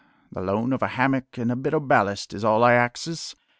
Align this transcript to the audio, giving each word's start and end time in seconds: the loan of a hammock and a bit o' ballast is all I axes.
the 0.31 0.41
loan 0.41 0.73
of 0.73 0.81
a 0.81 0.87
hammock 0.87 1.37
and 1.37 1.51
a 1.51 1.55
bit 1.55 1.75
o' 1.75 1.79
ballast 1.79 2.33
is 2.33 2.43
all 2.43 2.63
I 2.63 2.73
axes. 2.73 3.35